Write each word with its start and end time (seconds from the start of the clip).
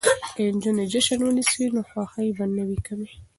که 0.35 0.41
نجونې 0.55 0.85
جشن 0.91 1.19
ونیسي 1.23 1.63
نو 1.75 1.81
خوښي 1.89 2.29
به 2.37 2.45
نه 2.55 2.63
وي 2.67 2.79
کمه. 2.85 3.09